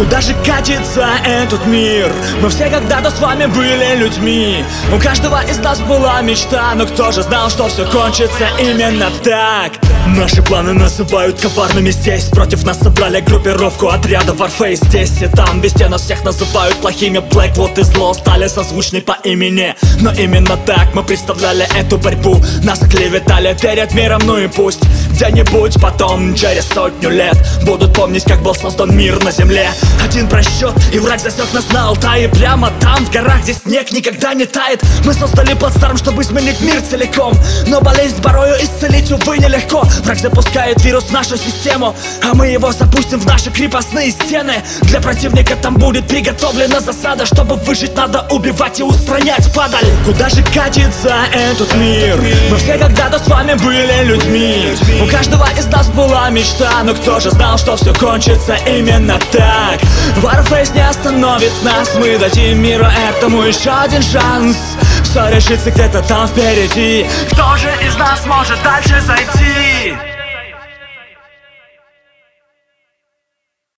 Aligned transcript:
Куда 0.00 0.22
же 0.22 0.34
катится 0.46 1.06
этот 1.26 1.66
мир? 1.66 2.10
Мы 2.40 2.48
все 2.48 2.70
когда-то 2.70 3.10
с 3.10 3.20
вами 3.20 3.44
были 3.44 3.96
людьми. 3.96 4.64
У 4.96 4.98
каждого 4.98 5.44
из 5.44 5.58
нас 5.58 5.78
была 5.80 6.22
мечта 6.22 6.72
Но 6.74 6.86
кто 6.86 7.12
же 7.12 7.22
знал, 7.22 7.50
что 7.50 7.68
все 7.68 7.84
кончится 7.84 8.48
именно 8.58 9.10
так? 9.22 9.72
Наши 10.16 10.42
планы 10.42 10.72
называют 10.72 11.38
коварными 11.38 11.90
здесь. 11.90 12.24
Против 12.24 12.64
нас 12.64 12.78
собрали 12.78 13.20
группировку 13.20 13.88
отряда 13.88 14.32
Warface 14.32 14.82
Здесь 14.86 15.20
и 15.20 15.26
там, 15.26 15.60
везде 15.60 15.86
нас 15.88 16.00
всех 16.00 16.24
называют 16.24 16.76
плохими. 16.76 17.18
Blackwood 17.18 17.78
и 17.78 17.82
зло 17.82 18.14
стали 18.14 18.48
созвучны 18.48 19.02
по 19.02 19.18
имени. 19.22 19.74
Но 20.00 20.12
именно 20.12 20.56
так 20.56 20.94
мы 20.94 21.02
представляли 21.02 21.68
эту 21.76 21.98
борьбу. 21.98 22.42
Нас 22.64 22.80
оклеветали 22.82 23.54
перед 23.60 23.92
миром, 23.92 24.22
ну 24.24 24.38
и 24.38 24.48
пусть. 24.48 24.80
Где-нибудь 25.10 25.78
потом, 25.82 26.34
через 26.34 26.66
сотню 26.68 27.10
лет 27.10 27.36
Будут 27.64 27.92
помнить, 27.92 28.24
как 28.24 28.42
был 28.42 28.54
создан 28.54 28.96
мир 28.96 29.22
на 29.22 29.30
земле 29.30 29.68
Один 30.04 30.28
просчет, 30.28 30.74
и 30.92 30.98
враг 30.98 31.20
засек 31.20 31.52
нас 31.52 31.68
на 31.72 31.88
Алтае. 31.88 32.28
Прямо 32.28 32.70
там, 32.80 33.04
в 33.04 33.10
горах, 33.10 33.42
где 33.42 33.54
снег 33.54 33.92
никогда 33.92 34.34
не 34.34 34.46
тает. 34.46 34.82
Мы 35.04 35.12
создали 35.12 35.54
плацдарм, 35.54 35.96
чтобы 35.96 36.22
изменить 36.22 36.60
мир 36.60 36.80
целиком. 36.80 37.34
Но 37.66 37.80
болезнь 37.80 38.20
порою 38.22 38.56
исцелить, 38.62 39.10
увы, 39.12 39.38
нелегко. 39.38 39.84
Враг 40.04 40.18
запускает 40.18 40.82
вирус 40.82 41.04
в 41.04 41.12
нашу 41.12 41.36
систему 41.36 41.94
А 42.22 42.34
мы 42.34 42.48
его 42.48 42.72
запустим 42.72 43.20
в 43.20 43.26
наши 43.26 43.50
крепостные 43.50 44.10
стены. 44.10 44.62
Для 44.82 45.00
противника 45.00 45.56
там 45.56 45.74
будет 45.74 46.06
приготовлена 46.06 46.80
засада 46.80 47.26
Чтобы 47.26 47.56
выжить, 47.56 47.96
надо 47.96 48.26
убивать 48.30 48.80
и 48.80 48.82
устранять 48.82 49.52
падаль. 49.54 49.84
Куда 50.04 50.28
же 50.28 50.42
катится 50.42 51.14
этот 51.32 51.74
мир? 51.74 52.20
Мы 52.50 52.56
все 52.56 52.78
когда-то 52.78 53.18
с 53.18 53.28
вами 53.28 53.54
были 53.54 54.04
людьми. 54.04 54.74
У 55.02 55.06
каждого 55.10 55.48
из 55.58 55.66
нас 55.66 55.88
была 55.88 56.28
мечта 56.30 56.70
Но 56.84 56.94
кто 56.94 57.20
же 57.20 57.30
знал, 57.30 57.58
что 57.58 57.76
все 57.76 57.94
кончится 57.94 58.56
именно 58.66 59.18
так? 59.32 59.80
Warface 60.22 60.74
не 60.74 60.86
остановит 60.86 61.52
нас. 61.62 61.94
Мы 61.96 62.18
дадим 62.18 62.62
миру 62.62 62.86
этому 63.08 63.42
еще 63.42 63.70
один 63.70 64.02
шанс. 64.02 64.76
Все 65.02 65.28
решится 65.28 65.70
где-то 65.70 66.02
там 66.02 66.28
впереди? 66.28 67.06
Кто 67.32 67.56
же 67.56 67.70
из 67.84 67.96
нас 67.96 68.24
может 68.26 68.62
дальше 68.62 69.00
зайти? 69.00 69.59